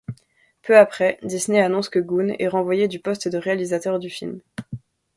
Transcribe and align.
Peu 0.63 0.79
après, 0.79 1.19
Disney 1.21 1.61
annonce 1.61 1.87
que 1.87 1.99
Gunn 1.99 2.33
est 2.39 2.47
renvoyé 2.47 2.87
du 2.87 2.99
poste 2.99 3.27
de 3.27 3.37
réalisateur 3.37 3.99
du 3.99 4.09
film. 4.09 4.39